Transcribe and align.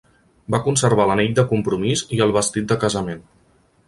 Va 0.53 0.59
conservar 0.67 1.05
l'anell 1.11 1.35
de 1.39 1.45
compromís 1.51 2.03
i 2.17 2.21
el 2.27 2.33
vestit 2.39 2.67
de 2.73 2.79
casament. 2.85 3.23